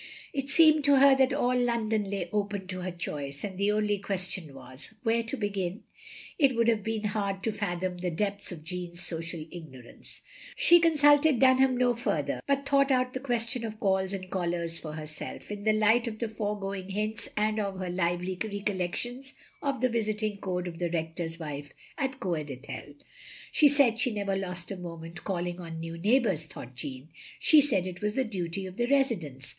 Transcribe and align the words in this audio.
It 0.33 0.49
seemed 0.49 0.83
to 0.85 0.95
her 0.97 1.15
that 1.17 1.31
all 1.31 1.55
London 1.55 2.09
lay 2.09 2.27
open 2.33 2.65
to 2.69 2.81
her 2.81 2.89
choice; 2.91 3.43
and 3.43 3.55
the 3.55 3.71
only 3.71 3.99
question 3.99 4.51
was— 4.55 4.91
^where 5.05 5.23
to 5.27 5.37
begin? 5.37 5.83
It 6.39 6.55
would 6.55 6.67
have 6.69 6.81
been 6.83 7.03
hard 7.03 7.43
to 7.43 7.51
fathom 7.51 7.99
the 7.99 8.09
depths 8.09 8.51
of 8.51 8.63
Jeanne's 8.63 9.01
social 9.01 9.45
ignorance. 9.51 10.23
She 10.55 10.79
constilted 10.79 11.39
Dtmham 11.39 11.77
no 11.77 11.93
further, 11.93 12.41
but 12.47 12.67
thought 12.67 12.89
out 12.89 13.13
the 13.13 13.19
question 13.19 13.63
of 13.63 13.79
calls 13.79 14.11
and 14.11 14.31
callers 14.31 14.79
for 14.79 14.93
herself, 14.93 15.51
in 15.51 15.65
the 15.65 15.71
light 15.73 16.07
of 16.07 16.17
the 16.17 16.27
foregoing 16.29 16.89
hints, 16.89 17.29
and 17.37 17.59
of 17.59 17.77
her 17.77 17.91
lively 17.91 18.39
recollections 18.43 19.35
of 19.61 19.81
the 19.81 19.89
visiting 19.89 20.37
code 20.37 20.67
of 20.67 20.79
the 20.79 20.89
Rector's 20.89 21.37
wife 21.37 21.73
at 21.99 22.19
Coed 22.19 22.47
Ithel." 22.47 22.95
She 23.51 23.69
said 23.69 23.99
she 23.99 24.09
never 24.09 24.35
lost 24.35 24.71
a 24.71 24.77
moment 24.77 25.23
calling 25.23 25.59
on 25.59 25.79
new 25.79 25.95
neighbours," 25.95 26.47
thought 26.47 26.73
Jeanne, 26.75 27.09
"she 27.37 27.61
said 27.61 27.85
it 27.85 28.01
was 28.01 28.15
the 28.15 28.23
duty 28.23 28.65
of 28.65 28.77
the 28.77 28.87
residents. 28.87 29.49